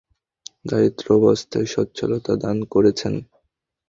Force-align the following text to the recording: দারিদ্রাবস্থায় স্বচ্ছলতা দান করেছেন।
দারিদ্রাবস্থায় 0.65 1.67
স্বচ্ছলতা 1.73 2.33
দান 2.43 2.57
করেছেন। 2.73 3.13